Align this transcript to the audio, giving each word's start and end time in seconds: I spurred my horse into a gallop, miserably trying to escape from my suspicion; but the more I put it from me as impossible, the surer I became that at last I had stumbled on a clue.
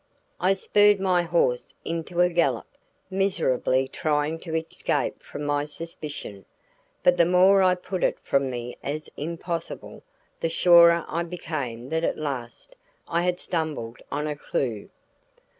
I 0.39 0.55
spurred 0.55 0.99
my 0.99 1.21
horse 1.21 1.75
into 1.85 2.21
a 2.21 2.29
gallop, 2.29 2.65
miserably 3.11 3.87
trying 3.87 4.39
to 4.39 4.55
escape 4.55 5.21
from 5.21 5.43
my 5.43 5.63
suspicion; 5.65 6.45
but 7.03 7.17
the 7.17 7.25
more 7.27 7.61
I 7.61 7.75
put 7.75 8.03
it 8.03 8.17
from 8.21 8.49
me 8.49 8.75
as 8.81 9.11
impossible, 9.15 10.01
the 10.39 10.49
surer 10.49 11.05
I 11.07 11.21
became 11.21 11.89
that 11.89 12.03
at 12.03 12.17
last 12.17 12.75
I 13.07 13.21
had 13.21 13.39
stumbled 13.39 13.99
on 14.11 14.25
a 14.25 14.35
clue. 14.35 14.89